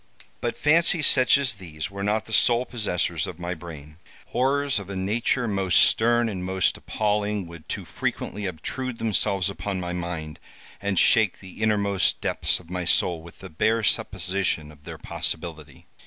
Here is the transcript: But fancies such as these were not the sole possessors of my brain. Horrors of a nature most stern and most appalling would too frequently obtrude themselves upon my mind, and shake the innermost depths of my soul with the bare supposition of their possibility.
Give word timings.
But 0.39 0.57
fancies 0.57 1.05
such 1.05 1.37
as 1.37 1.53
these 1.53 1.91
were 1.91 2.01
not 2.03 2.25
the 2.25 2.33
sole 2.33 2.65
possessors 2.65 3.27
of 3.27 3.37
my 3.37 3.53
brain. 3.53 3.97
Horrors 4.29 4.79
of 4.79 4.89
a 4.89 4.95
nature 4.95 5.47
most 5.47 5.75
stern 5.77 6.27
and 6.27 6.43
most 6.43 6.75
appalling 6.75 7.45
would 7.45 7.69
too 7.69 7.85
frequently 7.85 8.47
obtrude 8.47 8.97
themselves 8.97 9.47
upon 9.47 9.79
my 9.79 9.93
mind, 9.93 10.39
and 10.81 10.97
shake 10.97 11.37
the 11.37 11.61
innermost 11.61 12.19
depths 12.19 12.59
of 12.59 12.67
my 12.71 12.83
soul 12.83 13.21
with 13.21 13.41
the 13.41 13.49
bare 13.51 13.83
supposition 13.83 14.71
of 14.71 14.85
their 14.85 14.97
possibility. 14.97 15.85